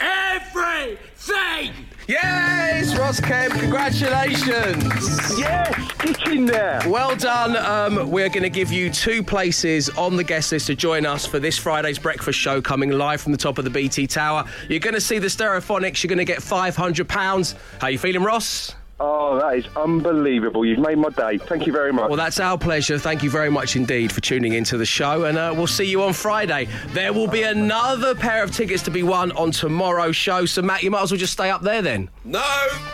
[0.00, 1.72] Everything.
[2.08, 5.38] Yes, Ross Kemp, congratulations.
[5.38, 6.80] Yes, get in there.
[6.86, 7.56] Well done.
[7.56, 11.24] Um, we're going to give you two places on the guest list to join us
[11.26, 14.44] for this Friday's breakfast show coming live from the top of the BT Tower.
[14.68, 16.02] You're going to see the Stereophonics.
[16.02, 17.54] You're going to get £500.
[17.80, 18.74] How you feeling, Ross?
[19.04, 20.64] Oh, that is unbelievable.
[20.64, 21.36] You've made my day.
[21.36, 22.08] Thank you very much.
[22.08, 22.98] Well, that's our pleasure.
[22.98, 26.04] Thank you very much indeed for tuning into the show, and uh, we'll see you
[26.04, 26.68] on Friday.
[26.90, 30.46] There will be another pair of tickets to be won on tomorrow's show.
[30.46, 32.10] So, Matt, you might as well just stay up there then.
[32.24, 32.42] No!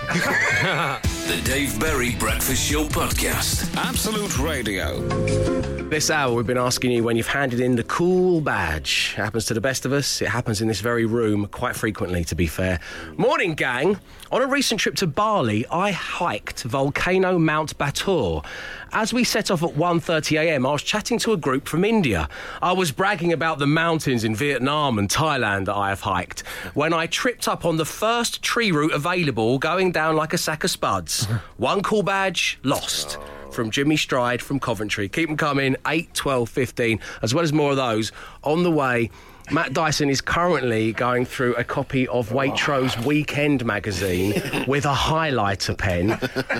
[1.28, 3.76] The Dave Berry Breakfast Show Podcast.
[3.76, 5.57] Absolute Radio.
[5.90, 9.14] This hour, we've been asking you when you've handed in the cool badge.
[9.16, 10.20] It happens to the best of us.
[10.20, 12.78] It happens in this very room quite frequently, to be fair.
[13.16, 13.98] Morning, gang.
[14.30, 18.44] On a recent trip to Bali, I hiked volcano Mount Batur.
[18.92, 22.28] As we set off at 1:30 a.m., I was chatting to a group from India.
[22.60, 26.92] I was bragging about the mountains in Vietnam and Thailand that I have hiked when
[26.92, 30.70] I tripped up on the first tree route available, going down like a sack of
[30.70, 31.24] spuds.
[31.56, 33.16] One cool badge lost
[33.52, 35.08] from Jimmy Stride from Coventry.
[35.08, 38.12] Keep them coming, 8, 12, 15, as well as more of those.
[38.42, 39.10] On the way,
[39.50, 44.32] Matt Dyson is currently going through a copy of Waitrose Weekend magazine
[44.66, 46.10] with a highlighter pen,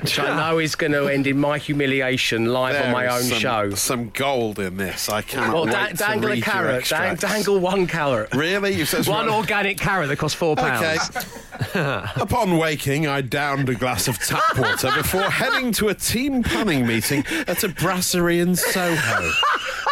[0.00, 3.28] which I know is going to end in my humiliation live on my is own
[3.30, 3.70] some, show.
[3.74, 5.08] Some gold in this.
[5.08, 6.74] I cannot Well, wait da- to dangle a read your carrot.
[6.76, 7.22] Extracts.
[7.22, 8.34] dangle one carrot.
[8.34, 8.74] Really?
[8.74, 11.10] You said One organic carrot that costs four pounds.
[11.10, 12.04] Okay.
[12.16, 16.86] Upon waking, I downed a glass of tap water before heading to a team planning
[16.86, 19.30] meeting at a brasserie in Soho,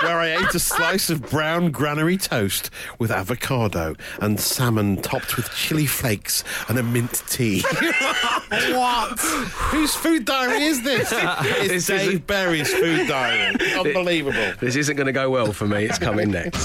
[0.03, 5.51] where I ate a slice of brown granary toast with avocado and salmon topped with
[5.55, 7.63] chili flakes and a mint tea.
[8.73, 9.19] what?
[9.19, 11.13] Whose food diary is this?
[11.57, 13.57] It's This Dave isn't- Berry's food diary.
[13.79, 14.53] Unbelievable.
[14.61, 15.85] This isn't going to go well for me.
[15.85, 16.65] It's coming next.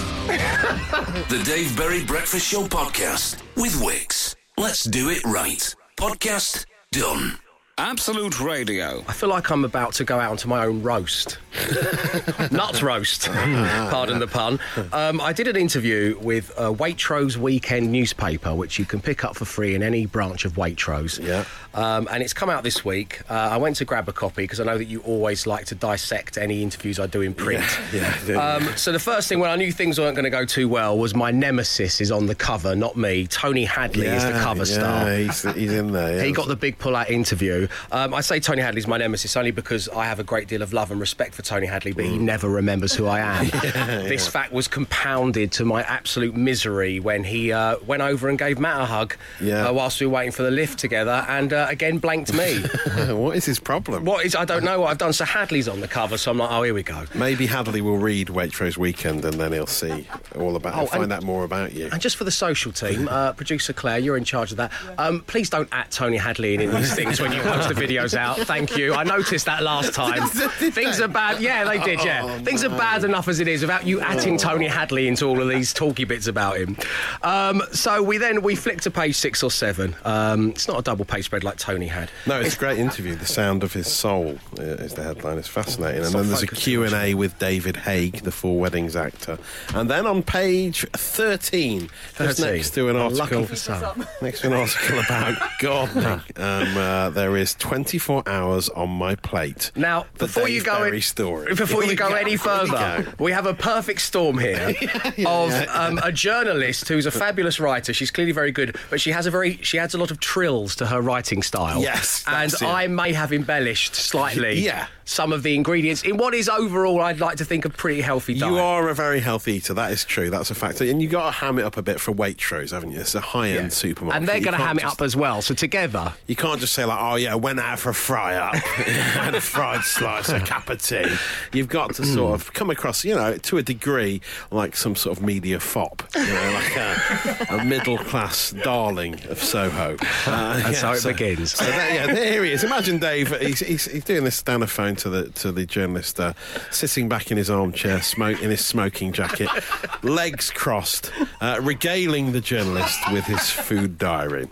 [1.29, 4.35] The Dave Berry Breakfast Show podcast with Wix.
[4.57, 5.73] Let's do it right.
[5.97, 7.37] Podcast done.
[7.81, 9.03] Absolute Radio.
[9.07, 11.39] I feel like I'm about to go out onto my own roast.
[12.51, 13.27] Nut roast.
[13.31, 14.59] Pardon the pun.
[14.93, 19.35] Um, I did an interview with uh, Waitrose Weekend newspaper, which you can pick up
[19.35, 21.25] for free in any branch of Waitrose.
[21.25, 21.43] Yeah.
[21.73, 23.21] Um, and it's come out this week.
[23.27, 25.75] Uh, I went to grab a copy because I know that you always like to
[25.75, 27.65] dissect any interviews I do in print.
[27.91, 28.39] Yeah, I do.
[28.39, 30.99] Um, so the first thing when I knew things weren't going to go too well
[30.99, 33.25] was my nemesis is on the cover, not me.
[33.25, 35.13] Tony Hadley is the cover yeah, star.
[35.15, 36.17] He's, he's in there.
[36.17, 36.23] yeah.
[36.23, 37.67] He got the big pull-out interview.
[37.91, 40.73] Um, I say Tony Hadley's my nemesis only because I have a great deal of
[40.73, 42.21] love and respect for Tony Hadley, but he Mm.
[42.21, 43.49] never remembers who I am.
[44.07, 48.60] this fact was compounded to my absolute misery when he uh, went over and gave
[48.60, 49.67] Matt a hug Yeah.
[49.69, 52.60] uh, whilst we were waiting for the lift together, and uh, again blanked me.
[53.13, 54.05] what is his problem?
[54.05, 54.36] what is?
[54.36, 55.13] I don't know what I've done.
[55.13, 57.05] So Hadley's on the cover, so I'm like, oh, here we go.
[57.15, 61.03] Maybe Hadley will read Waitrose Weekend and then he'll see all about, he'll Oh, find
[61.03, 61.89] and- out more about you.
[61.91, 64.71] And just for the social team, uh, producer Claire, you're in charge of that.
[64.97, 68.15] Um, please don't at Tony Hadley in, in these things when you post the videos
[68.15, 68.37] out.
[68.39, 68.93] Thank you.
[68.93, 70.27] I noticed that last time.
[70.27, 71.41] Things are bad.
[71.41, 72.03] Yeah, they did.
[72.03, 75.25] Yeah, Oh, things are bad enough as it is without you atting Tony Hadley into
[75.25, 76.77] all of these talky bits about him.
[77.23, 79.95] Um, so we then we flick to page six or seven.
[80.05, 82.09] Um, it's not a double page spread like Tony had.
[82.27, 83.15] No, it's a great interview.
[83.15, 85.37] The sound of his soul uh, is the headline.
[85.37, 86.03] It's fascinating.
[86.05, 89.37] And then there's a focus Q and A with David Haig, the Four Weddings actor.
[89.73, 92.45] And then on page 13, just 13.
[92.55, 94.05] next to an article, for some.
[94.21, 99.71] next to an article about gardening, um, uh, there is 24 hours on my plate.
[99.75, 101.54] Now, The before you go, Berry in- story.
[101.56, 103.13] before you go, go, any further, go.
[103.23, 104.73] we have a perfect storm here
[105.25, 107.93] of Um, a journalist who's a fabulous writer.
[107.93, 110.75] She's clearly very good, but she has a very she adds a lot of trills
[110.77, 111.82] to her writing style.
[111.82, 112.62] Yes, and it.
[112.63, 114.60] I may have embellished slightly.
[114.71, 114.88] Yeah.
[115.05, 118.33] Some of the ingredients in what is overall, I'd like to think, a pretty healthy
[118.37, 118.51] diet.
[118.51, 119.73] You are a very healthy eater.
[119.73, 120.29] That is true.
[120.29, 120.81] That's a fact.
[120.81, 122.99] And you've got to ham it up a bit for Waitrose, haven't you?
[122.99, 123.69] It's a high-end Yeah.
[123.69, 124.17] supermarket.
[124.19, 125.41] and they're going to ham it up as well.
[125.41, 128.55] So together, You can't just say like, "Oh yeah, went out for a fry up,
[128.87, 131.05] and a fried slice, a cup of tea."
[131.53, 135.17] You've got to sort of come across, you know, to a degree, like some sort
[135.17, 139.97] of media fop, you know, like a, a middle class darling of Soho.
[140.27, 141.53] Uh, That's how it begins.
[141.53, 142.63] So there, yeah, there he is.
[142.63, 143.35] Imagine Dave.
[143.39, 146.33] He's, he's, he's doing this down the phone to the to the journalist, uh,
[146.69, 149.49] sitting back in his armchair, smoke in his smoking jacket,
[150.03, 151.11] legs crossed,
[151.41, 154.47] uh, regaling the journalist with his food diary,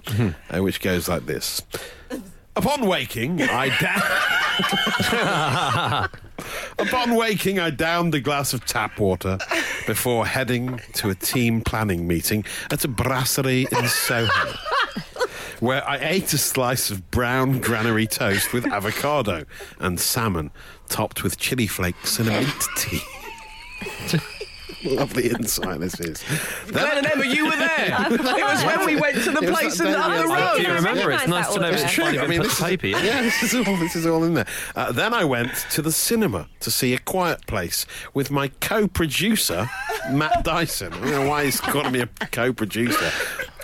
[0.50, 1.62] uh, which goes like this.
[2.56, 6.10] Upon waking, I down.
[6.80, 9.38] Upon waking, I downed a glass of tap water
[9.88, 14.30] before heading to a team planning meeting at a brasserie in Soho,
[15.62, 19.46] where I ate a slice of brown granary toast with avocado
[19.80, 20.52] and salmon,
[20.88, 23.02] topped with chili flakes and a mint tea.
[24.84, 26.24] Lovely insight this is.
[26.68, 27.98] Glenn and Emma, you were there.
[28.12, 30.28] it was when we went to the It was place that in the day, other
[30.28, 30.56] room.
[30.56, 31.00] Do you remember?
[31.00, 32.06] It's recognise nice to know it's It's true.
[32.06, 32.88] I mean, put this is, paper.
[32.88, 33.04] Yeah.
[33.04, 33.76] yeah, this is all.
[33.78, 34.48] This is all in there.
[34.76, 39.70] Uh, then I went to the cinema to see A Quiet Place with my co-producer
[40.12, 40.94] Matt Dyson.
[40.94, 43.12] I don't know why he's calling me a co-producer.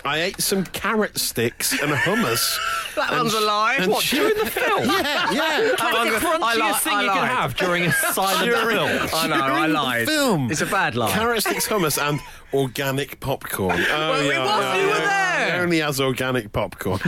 [0.06, 2.58] I ate some carrot sticks and hummus.
[2.96, 3.74] That and one's a sh- lie.
[3.78, 4.84] and What, sh- during the film?
[4.88, 5.74] Yeah, yeah.
[5.78, 7.30] How long- the I crunchiest lied- thing I you can lied.
[7.30, 9.08] have during a silent During- film.
[9.14, 10.06] I know, I During the lied.
[10.08, 10.50] Film.
[10.50, 11.10] It's a bad lie.
[11.10, 12.20] Carrot sticks, hummus, and
[12.54, 13.78] organic popcorn.
[13.78, 15.56] Oh, Well, it was, you were there.
[15.56, 17.00] It only has organic popcorn.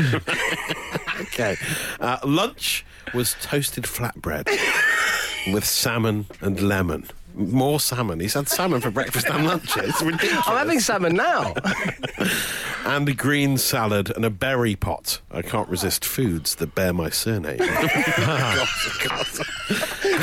[1.23, 1.57] okay.
[2.01, 2.85] Uh, lunch
[3.15, 4.47] was toasted flatbread
[5.55, 7.09] with salmon and lemon.
[7.39, 8.19] More salmon.
[8.19, 9.77] He's had salmon for breakfast and lunch.
[9.77, 10.43] It's ridiculous.
[10.47, 11.55] I'm having salmon now.
[12.85, 15.21] and a green salad and a berry pot.
[15.31, 17.59] I can't resist foods that bear my surname.
[17.59, 17.69] God,
[19.09, 19.27] God.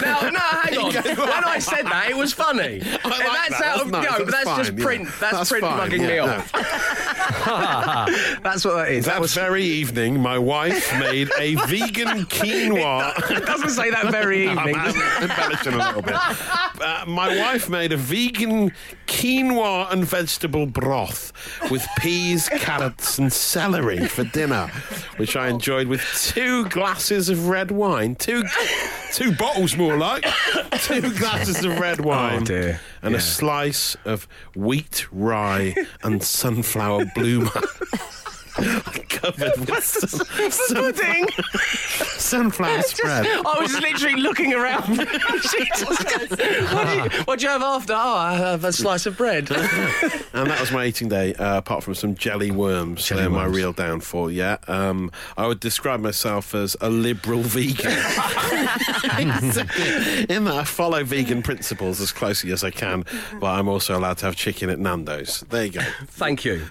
[0.02, 0.94] now, no, hang on.
[0.94, 2.80] When I said that, it was funny.
[2.80, 3.64] Like that's that.
[3.64, 4.84] out of That's no, but That's that's just fine, yeah.
[4.86, 5.08] print.
[5.20, 6.52] That's, That's print fine, mugging me yeah, off.
[8.44, 9.06] that's what that is.
[9.06, 13.32] That very evening, my wife made a vegan quinoa.
[13.32, 14.76] It doesn't say that very evening.
[14.76, 16.16] I'm embellishing a little bit.
[16.82, 18.72] Uh, my wife made a vegan
[19.08, 21.32] quinoa and vegetable broth
[21.72, 24.68] with peas, carrots, and celery for dinner,
[25.18, 26.02] which I enjoyed with
[26.34, 28.16] two glasses of red wine.
[28.16, 28.44] Two,
[29.14, 30.26] two bottles, more like.
[30.82, 32.42] Two glasses of red wine.
[32.42, 32.80] Oh, dear.
[33.02, 33.20] And Yeah.
[33.20, 37.52] a slice of wheat, rye, and sunflower bloomer.
[38.56, 41.28] Covered with sun, Pudding.
[42.18, 43.26] sunflower spread.
[43.26, 44.86] I was literally looking around.
[45.52, 45.84] Jesus.
[46.74, 47.94] what, do you, what do you have after?
[47.94, 49.50] Oh, I have a slice of bread.
[50.34, 53.06] And that was my eating day, uh, apart from some jelly worms.
[53.06, 54.58] Jelly They're my real downfall, yeah.
[54.68, 57.92] Um, I would describe myself as a liberal vegan.
[60.30, 63.06] In that I follow vegan principles as closely as I can,
[63.40, 65.42] but I'm also allowed to have chicken at Nando's.
[65.50, 65.82] There you go.
[66.08, 66.66] Thank you.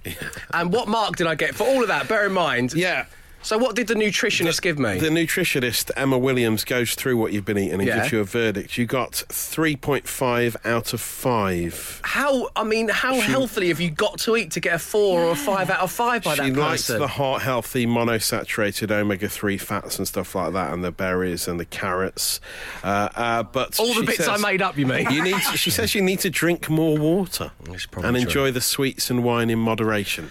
[0.52, 2.08] And what mark did I get for all of that?
[2.08, 2.74] Bear in mind.
[2.74, 3.06] Yeah.
[3.42, 4.98] So, what did the nutritionist give me?
[4.98, 7.98] The nutritionist, Emma Williams, goes through what you've been eating and Yeah.
[7.98, 8.78] gives you a verdict.
[8.78, 12.00] You got 3.5 out of 5.
[12.02, 15.32] how, I mean, how healthily have you got to eat to get a four or
[15.32, 17.00] a five out of five by she that likes person?
[17.00, 21.60] the heart healthy monosaturated omega three fats and stuff like that, and the berries and
[21.60, 22.40] the carrots.
[22.82, 25.10] Uh, uh, but All the she bits I made up, you mean?
[25.10, 25.36] You need.
[25.50, 28.04] To, she says you need to drink more water and true.
[28.14, 30.30] enjoy the sweets and wine in moderation.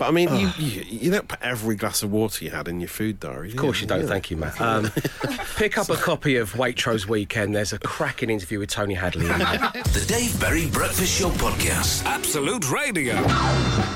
[0.00, 2.80] But I mean, you, you you don't put every glass of water you had in
[2.80, 3.50] your food diary.
[3.50, 4.58] Of course you don't, thank you, Matt.
[4.58, 4.90] Um,
[5.56, 7.54] pick up a copy of Waitrose Weekend.
[7.54, 9.58] There's a cracking interview with Tony Hadley in there.
[9.90, 12.06] The Dave Berry Breakfast Show Podcast.
[12.06, 13.12] Absolute Radio.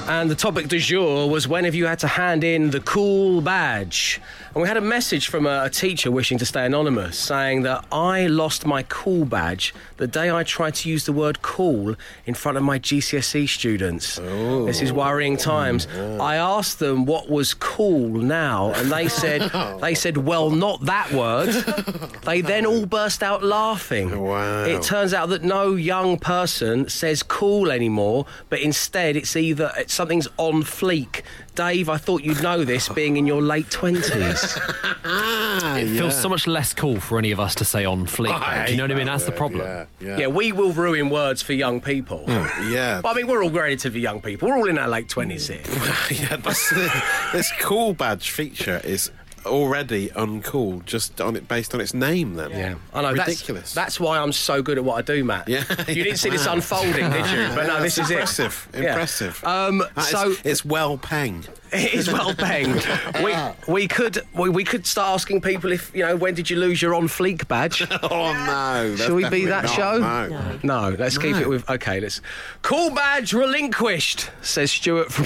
[0.06, 3.40] And the topic du jour was when have you had to hand in the cool
[3.40, 4.20] badge?
[4.54, 7.84] And we had a message from a, a teacher wishing to stay anonymous saying that
[7.90, 12.34] I lost my cool badge the day I tried to use the word cool in
[12.34, 14.20] front of my GCSE students.
[14.20, 14.64] Ooh.
[14.64, 15.86] This is worrying times.
[15.88, 20.84] Mm, I asked them what was cool now, and they said, they said, well, not
[20.84, 21.48] that word.
[22.24, 24.20] they then all burst out laughing.
[24.20, 24.66] Wow.
[24.66, 29.94] It turns out that no young person says cool anymore, but instead it's either it's,
[29.94, 31.22] something's on fleek.
[31.54, 34.43] Dave, I thought you'd know this being in your late 20s.
[35.04, 35.98] it yeah.
[35.98, 38.66] feels so much less cool for any of us to say on fleek.
[38.66, 39.06] Do you know what I mean?
[39.06, 39.62] That's the problem.
[39.62, 40.18] Yeah, yeah.
[40.18, 42.24] yeah we will ruin words for young people.
[42.26, 43.00] Hmm, yeah.
[43.00, 44.48] But I mean, we're all relatively young people.
[44.48, 46.20] We're all in our late 20s here.
[46.28, 47.02] yeah, that's the,
[47.32, 49.10] this cool badge feature is
[49.46, 52.34] already uncool just on it based on its name.
[52.34, 53.12] Then, Yeah, I know.
[53.12, 53.72] ridiculous.
[53.72, 55.48] That's, that's why I'm so good at what I do, Matt.
[55.48, 57.48] Yeah, you didn't see this unfolding, did you?
[57.54, 58.68] But no, this is impressive.
[58.74, 58.82] it.
[58.82, 58.88] Yeah.
[58.90, 59.42] Impressive.
[59.44, 61.44] Um, That is- so it's well peng.
[61.74, 62.86] It is well penged.
[63.24, 63.34] we
[63.72, 66.80] we could we, we could start asking people if you know when did you lose
[66.80, 67.82] your on fleek badge?
[68.00, 68.94] Oh no!
[68.94, 69.98] Should we be that not, show?
[69.98, 70.58] No.
[70.62, 71.98] No, let's keep it with okay.
[71.98, 72.20] Let's
[72.62, 75.24] cool badge relinquished, says Stuart from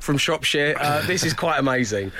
[0.00, 0.74] from Shropshire.
[0.80, 2.10] Uh, this is quite amazing.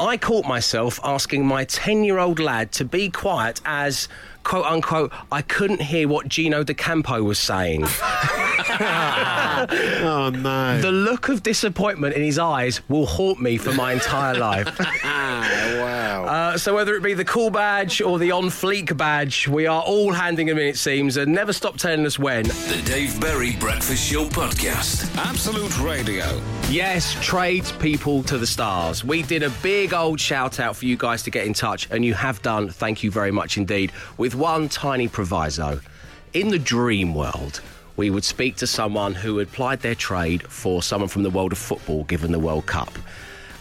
[0.00, 4.08] I caught myself asking my ten-year-old lad to be quiet as.
[4.42, 7.86] "Quote unquote," I couldn't hear what Gino D'Acampo was saying.
[10.02, 10.80] Oh no!
[10.80, 14.66] The look of disappointment in his eyes will haunt me for my entire life.
[15.04, 16.24] wow!
[16.24, 19.82] Uh, so whether it be the cool badge or the on fleek badge, we are
[19.82, 22.44] all handing them in, it seems, and never stop telling us when.
[22.44, 25.14] The Dave Berry Breakfast Show Podcast.
[25.16, 26.40] Absolute Radio.
[26.70, 29.04] Yes, trades people to the stars.
[29.04, 32.04] We did a big old shout out for you guys to get in touch, and
[32.04, 32.70] you have done.
[32.70, 33.92] Thank you very much indeed.
[34.16, 35.80] With one tiny proviso.
[36.32, 37.60] In the dream world,
[38.00, 41.52] we would speak to someone who had plied their trade for someone from the world
[41.52, 42.90] of football, given the World Cup.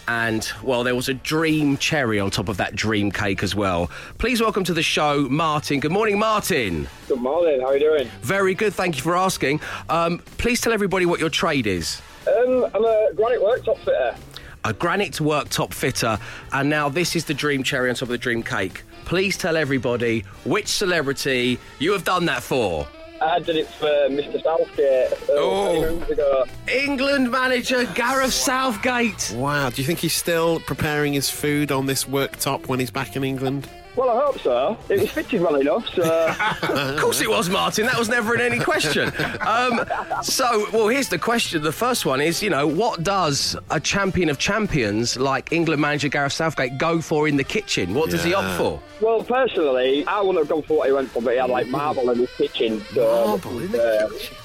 [0.07, 3.91] And, well, there was a dream cherry on top of that dream cake as well.
[4.17, 5.81] Please welcome to the show, Martin.
[5.81, 6.87] Good morning, Martin.
[7.09, 7.59] Good morning.
[7.59, 8.07] How are you doing?
[8.21, 9.59] Very good, thank you for asking.
[9.89, 12.01] Um, please tell everybody what your trade is.
[12.25, 14.15] Um, I'm a granite worktop fitter.
[14.63, 16.17] a granite worktop fitter,
[16.53, 18.83] and now this is the dream cherry on top of the dream cake.
[19.03, 22.87] Please tell everybody which celebrity you have done that for.
[23.21, 24.41] I did it for Mr.
[24.41, 26.01] Southgate uh, Oh.
[26.09, 26.45] ago.
[26.73, 29.33] England manager Gareth Southgate.
[29.35, 29.69] Wow!
[29.69, 33.23] Do you think he's still preparing his food on this worktop when he's back in
[33.23, 33.67] England?
[33.99, 34.77] Well, I hope so.
[34.87, 36.33] It was fitted well enough, so.
[36.69, 37.85] Of course it was, Martin.
[37.85, 39.11] That was never in any question.
[39.41, 39.81] Um,
[40.23, 41.61] so, well, here's the question.
[41.61, 46.07] The first one is, you know, what does a champion of champions like England manager
[46.07, 47.93] Gareth Southgate go for in the kitchen?
[47.93, 48.81] What does he opt for?
[49.01, 51.67] Well, personally, I wouldn't have gone for what he went for, but he had like
[51.67, 52.81] marble in his kitchen.
[52.93, 54.37] So, Marble in the uh, kitchen.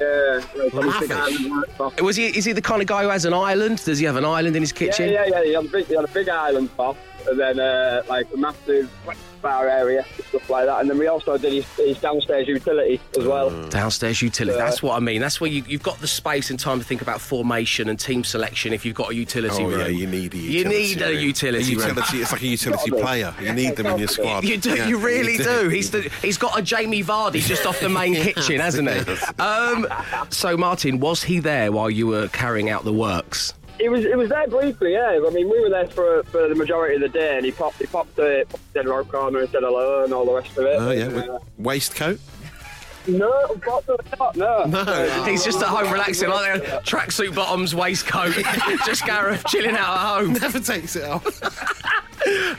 [0.00, 1.00] Yeah, like, Lavish.
[1.00, 2.00] big island worktop.
[2.02, 2.26] Was he?
[2.26, 3.82] Is he the kind of guy who has an island?
[3.84, 5.10] Does he have an island in his Yeah, kitchen?
[5.10, 5.42] yeah, yeah.
[5.42, 6.96] He had a big, he had a big island top,
[7.28, 10.80] and then uh, like a massive wet bar area, stuff like that.
[10.80, 13.50] And then we also did his, his downstairs utility as well.
[13.70, 14.56] Downstairs utility.
[14.56, 14.64] Yeah.
[14.64, 15.20] That's what I mean.
[15.20, 18.22] That's where you, you've got the space and time to think about formation and team
[18.22, 18.72] selection.
[18.72, 20.78] If you've got a utility Oh room, yeah, you need a You utility.
[20.78, 21.18] need a room.
[21.18, 21.88] utility A room.
[21.88, 22.18] utility.
[22.18, 23.34] It's like a utility player.
[23.40, 24.44] You need them in your squad.
[24.44, 24.76] You do.
[24.76, 25.62] Yeah, you really do.
[25.64, 25.68] do.
[25.70, 29.42] He's the, he's got a Jamie Vardy just off the main kitchen, hasn't he?
[29.42, 29.88] Um,
[30.30, 33.54] so, Martin, was he there while you were carrying out the works?
[33.82, 35.18] It was it was there briefly, yeah.
[35.26, 37.78] I mean, we were there for for the majority of the day, and he popped
[37.78, 40.76] he popped the dead rock corner and said hello and all the rest of it.
[40.78, 42.20] Oh yeah, And, with uh, waistcoat.
[43.08, 44.36] no, unfortunately not.
[44.36, 45.24] No, No.
[45.24, 48.34] He's just at home relaxing, like there, tracksuit bottoms, waistcoat,
[48.86, 50.32] just Gareth chilling out at home.
[50.34, 51.88] Never takes it off.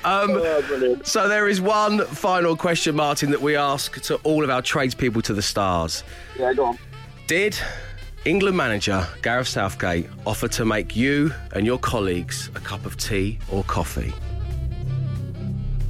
[0.03, 0.99] Oh.
[1.05, 5.21] So there is one final question, Martin, that we ask to all of our tradespeople
[5.21, 6.03] to the stars.
[6.37, 6.77] Yeah, go on.
[7.27, 7.57] Did
[8.25, 13.37] England manager Gareth Southgate offered to make you and your colleagues a cup of tea
[13.51, 14.13] or coffee?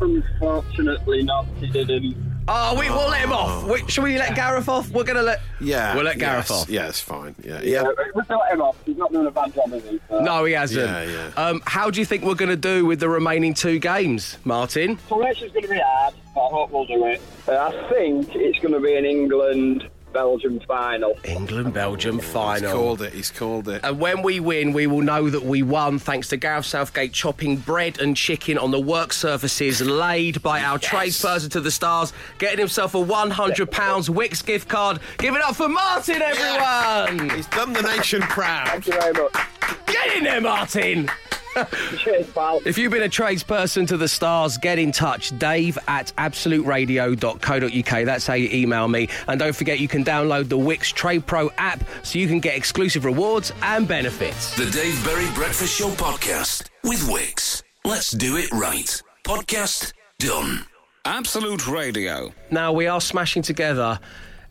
[0.02, 1.46] Unfortunately not.
[1.60, 2.16] He didn't.
[2.48, 3.64] Oh, we, we'll let him off.
[3.66, 4.90] We, shall we let Gareth off?
[4.90, 5.40] We're going to let.
[5.62, 6.70] Yeah, We'll let Gareth yes, off.
[6.70, 7.36] Yeah, it's fine.
[7.42, 7.84] Yeah, Yeah, yeah.
[8.14, 8.76] we'll let him off.
[8.86, 10.00] He's not doing a bad job, is he?
[10.10, 10.20] So.
[10.20, 10.86] No, he hasn't.
[10.86, 11.04] Yeah,
[11.38, 11.42] yeah.
[11.42, 14.98] Um, how do you think we're going to do with the remaining two games, Martin?
[14.98, 17.22] Formation's going to be hard, but I hope we'll do it.
[17.48, 21.18] Uh, I think it's going to be an England Belgium final.
[21.24, 22.70] England Belgium final.
[22.70, 23.14] He's called it.
[23.14, 23.82] He's called it.
[23.84, 27.58] And when we win, we will know that we won thanks to Gareth Southgate chopping
[27.58, 32.60] bread and chicken on the work surfaces laid by our tradesperson to the stars, getting
[32.60, 35.00] himself a £100 Wix gift card.
[35.18, 37.30] Give it up for Martin, everyone!
[37.32, 38.68] He's done the nation proud.
[38.68, 39.34] Thank you very much.
[39.88, 41.10] Get in there, Martin!
[41.98, 42.62] Cheers, pal.
[42.66, 45.38] If you've been a tradesperson to the stars, get in touch.
[45.38, 48.06] Dave at absoluteradio.co.uk.
[48.06, 49.10] That's how you email me.
[49.28, 52.56] And don't forget, you can download the Wix Trade Pro app so you can get
[52.56, 54.56] exclusive rewards and benefits.
[54.56, 57.64] The Dave Berry Breakfast Show podcast with Wix.
[57.86, 59.02] Let's do it right.
[59.26, 60.66] Podcast done.
[61.06, 62.34] Absolute Radio.
[62.50, 64.00] Now, we are smashing together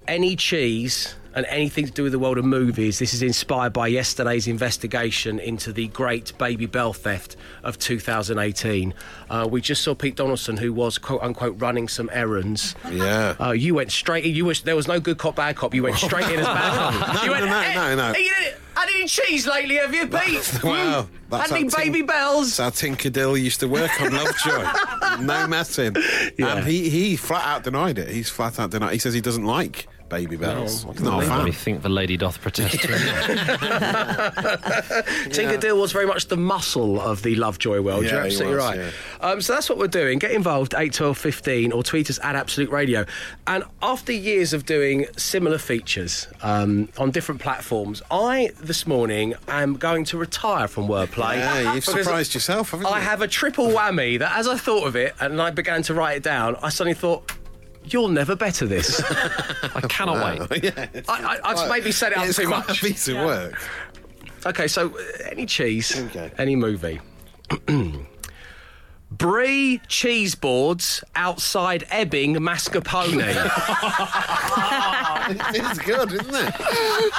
[0.07, 2.99] any cheese and anything to do with the world of movies.
[2.99, 8.95] This is inspired by yesterday's investigation into the great Babybel theft of 2018.
[9.31, 12.75] Uh, we just saw Pete Donaldson, who was quote unquote running some errands.
[12.91, 13.35] Yeah.
[13.41, 14.35] Uh, you went straight in.
[14.35, 15.75] You was there was no good cop, bad cop.
[15.75, 17.15] You went straight in as bad cop.
[17.15, 19.95] No, you went, no, no, "Eh, no, no." eh, didn't- Had any cheese lately, have
[19.95, 20.59] you, Pete?
[20.65, 21.15] Well, Hmm?
[21.29, 22.57] that's Had any Babybels?
[22.57, 25.21] That's how Tinker Dill used to work on Lovejoy.
[25.21, 25.95] no messing.
[26.39, 26.57] Yeah.
[26.57, 28.09] And he, he flat out denied it.
[28.09, 28.93] He's flat out denied.
[28.93, 30.93] He says he doesn't like Babybels.
[30.93, 32.81] He's not a Let me think the lady doth protest.
[35.33, 38.05] Tinker Dill was very much the muscle of the Lovejoy world.
[38.05, 38.79] Yeah, You're he absolutely was, right.
[38.79, 38.91] yeah.
[39.21, 40.19] Um, so that's what we're doing.
[40.19, 43.07] Get involved, 8, 12, 15, or tweet us at Absolute Radio.
[43.47, 49.77] And after years of doing similar features um, on different platforms, I, this morning, am
[49.77, 51.37] going to retire from wordplay.
[51.37, 52.93] Yeah, you've surprised yourself, haven't you?
[52.93, 55.95] I have a triple whammy that as I thought of it and I began to
[55.95, 57.33] write it down, I suddenly thought,
[57.85, 59.03] you'll never better this.
[59.75, 60.65] I cannot wait.
[60.77, 60.87] yeah.
[61.09, 62.83] I, I, I've maybe set it up it's too quite much.
[62.83, 63.61] a piece of work.
[64.45, 64.99] Okay, so uh,
[65.31, 66.31] any cheese, Okay.
[66.39, 67.01] any movie.
[69.11, 73.21] Brie cheese boards outside Ebbing mascarpone.
[75.55, 76.55] it's good, isn't it?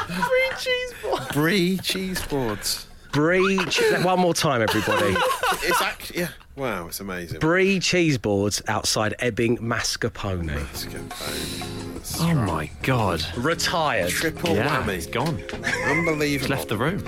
[0.08, 1.28] Brie cheese boards.
[1.34, 2.88] Brie cheese boards.
[3.14, 3.58] Brie.
[4.04, 5.16] One more time, everybody.
[5.66, 6.28] It's actually yeah.
[6.58, 7.40] Wow, it's amazing.
[7.40, 10.50] Brie cheese boards outside Ebbing mascarpone.
[10.72, 11.10] It's good.
[11.10, 13.24] That's Oh my god.
[13.38, 14.10] Retired.
[14.10, 14.96] Triple Yeah, whammy.
[14.98, 15.42] it's gone.
[15.86, 16.50] Unbelievable.
[16.56, 17.02] Left the room.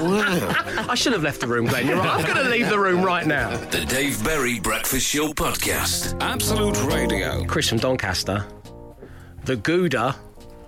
[0.00, 0.86] Wow.
[0.88, 1.86] I should have left the room, Glenn.
[1.88, 2.08] You're right.
[2.08, 3.54] I'm going to leave the room right now.
[3.66, 6.18] The Dave Berry Breakfast Show podcast.
[6.22, 7.44] Absolute Radio.
[7.44, 8.46] Chris from Doncaster.
[9.44, 10.16] The Gouda,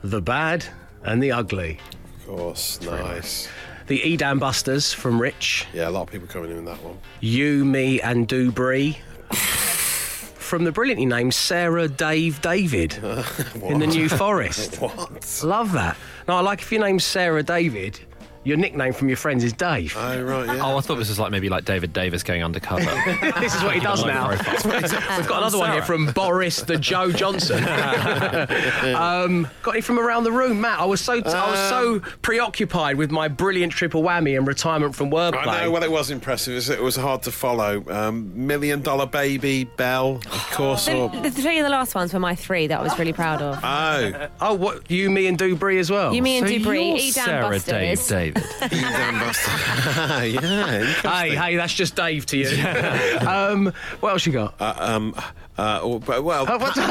[0.02, 0.66] the bad,
[1.04, 1.78] and the ugly.
[2.18, 3.48] Of course, nice.
[3.90, 5.66] The Edam Busters from Rich.
[5.74, 6.96] Yeah, a lot of people coming in with that one.
[7.18, 8.98] You, Me, and Dubry.
[9.32, 12.94] From the brilliantly named Sarah Dave David
[13.64, 14.76] in the New Forest.
[14.80, 15.40] What?
[15.42, 15.96] Love that.
[16.28, 17.98] Now, I like if your name's Sarah David,
[18.42, 19.94] your nickname from your friends is Dave.
[19.96, 20.64] Oh, right, yeah.
[20.64, 22.84] Oh, I thought this was like maybe like David Davis going undercover.
[23.40, 24.30] this is what he does now.
[24.30, 27.62] We've got another one here from Boris the Joe Johnson.
[28.94, 30.80] um, got any from around the room, Matt?
[30.80, 35.10] I was so I was so preoccupied with my brilliant triple whammy and retirement from
[35.10, 35.46] wordplay.
[35.46, 35.70] I know.
[35.72, 36.52] Well, it was impressive.
[36.52, 37.84] It was, it was hard to follow.
[37.88, 40.86] Um, Million Dollar Baby, Bell, of course.
[40.86, 43.12] The, Or, the three of the last ones were my three that I was really
[43.12, 43.58] proud of.
[43.62, 46.14] oh, Oh, what you, me, and Dubry as well.
[46.14, 48.29] You, me, and So Dubry, you're Edam Sarah Dave Busters.
[48.32, 48.44] David.
[48.70, 49.50] Dan Buster.
[50.26, 50.84] yeah.
[51.02, 52.66] Hey, hey, that's just Dave to you.
[53.26, 54.54] um, what else you got?
[54.60, 55.14] Uh, um,
[55.60, 56.82] uh, well, well Oh, what- no.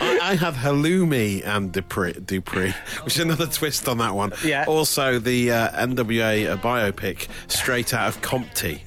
[0.00, 4.32] I, I have Halloumi and Dupree, Dupree, which is another twist on that one.
[4.44, 4.64] Yeah.
[4.68, 8.80] Also, the uh, NWA uh, biopic, straight out of Comté.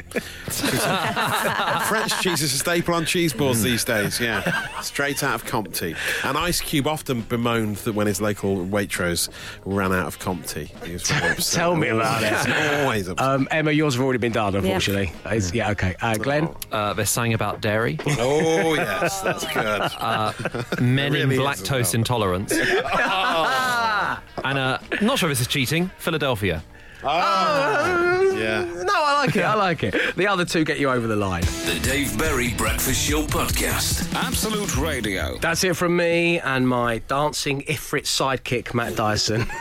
[1.87, 4.41] French cheese is a staple on cheese boards these days, yeah.
[4.81, 5.95] Straight out of Comté.
[6.23, 9.29] And Ice Cube often bemoaned that when his local Waitrose
[9.65, 10.67] ran out of Comté.
[10.85, 11.59] He was very upset.
[11.59, 12.79] Tell me about it.
[12.81, 13.25] Always upset.
[13.27, 15.11] Um, Emma, yours have already been done, unfortunately.
[15.31, 15.95] Is- Yeah, okay.
[16.01, 16.50] Uh, Glenn?
[16.71, 20.81] Uh, they're saying about dairy, oh, yes, that's good.
[20.81, 21.95] men in really is as lactose well.
[21.95, 25.89] intolerance, and uh, not sure if this is cheating.
[25.97, 26.63] Philadelphia.
[27.03, 28.35] Oh.
[28.37, 28.63] yeah.
[28.63, 29.41] No, I like it.
[29.43, 30.15] I like it.
[30.15, 31.41] The other two get you over the line.
[31.41, 34.13] The Dave Berry Breakfast Show Podcast.
[34.13, 35.37] Absolute Radio.
[35.39, 39.47] That's it from me and my dancing Ifrit sidekick, Matt Dyson.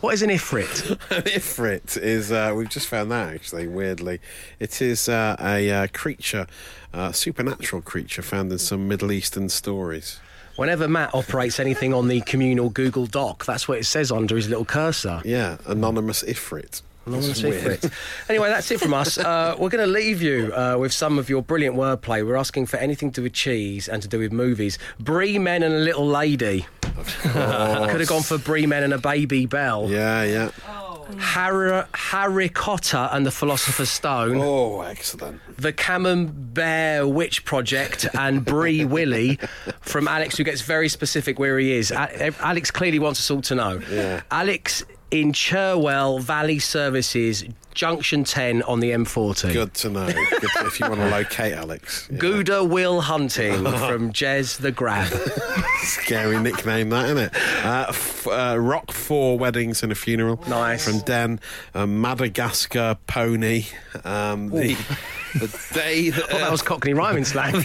[0.00, 0.90] what is an Ifrit?
[1.16, 4.20] An ifrit is, uh, we've just found that actually, weirdly.
[4.58, 6.46] It is uh, a uh, creature,
[6.92, 10.20] uh, supernatural creature found in some Middle Eastern stories.
[10.56, 14.48] Whenever Matt operates anything on the communal Google Doc, that's what it says under his
[14.48, 15.20] little cursor.
[15.24, 16.80] Yeah, anonymous ifrit.
[17.06, 17.56] Anonymous That's.
[17.56, 17.92] Ifrit.
[18.28, 19.18] Anyway, that's it from us.
[19.26, 22.24] Uh, we're going to leave you uh, with some of your brilliant wordplay.
[22.24, 24.78] We're asking for anything to do with cheese and to do with movies.
[25.00, 26.64] Brie men and a little lady.
[27.22, 29.88] Could have gone for Brie men and a baby bell.
[29.90, 30.50] Yeah, yeah.
[30.68, 31.06] Oh.
[31.18, 34.38] Harry, Harry Cotter and the Philosopher's Stone.
[34.40, 35.40] Oh, excellent.
[35.56, 39.38] The Camembert Witch Project and Brie Willie
[39.82, 41.90] from Alex, who gets very specific where he is.
[41.92, 43.80] A- Alex clearly wants us all to know.
[43.90, 44.22] Yeah.
[44.32, 47.44] Alex in Cherwell Valley Services,
[47.74, 49.52] Junction 10 on the M40.
[49.52, 50.06] Good to know.
[50.06, 52.08] Good to- if you want to locate Alex.
[52.10, 52.18] Yeah.
[52.18, 55.06] Gouda Will Hunting from Jez the Grab.
[55.82, 57.34] Scary nickname, that, isn't it?
[57.64, 60.42] Uh, f- uh, Roquefort Weddings and a Funeral.
[60.48, 60.88] Nice.
[60.88, 61.38] From Den.
[61.74, 63.66] Um, Madagascar Pony.
[64.04, 64.76] Um, the,
[65.38, 67.54] the day that Oh, that was Cockney rhyming slang.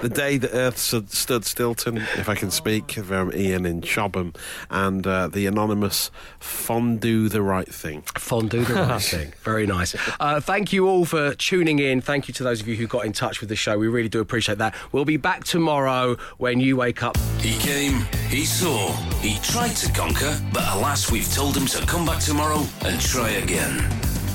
[0.00, 4.34] The day the Earth stood, stood Stilton, if I can speak, from Ian in Chobham,
[4.70, 6.10] and uh, the anonymous
[6.40, 8.02] Fondue the Right Thing.
[8.18, 9.32] Fondue the right thing.
[9.42, 9.94] Very nice.
[10.18, 12.00] Uh, thank you all for tuning in.
[12.00, 13.78] Thank you to those of you who got in touch with the show.
[13.78, 14.74] We really do appreciate that.
[14.90, 17.16] We'll be back tomorrow when you wake up.
[17.40, 22.04] He came, he saw, he tried to conquer, but alas, we've told him to come
[22.04, 23.78] back tomorrow and try again.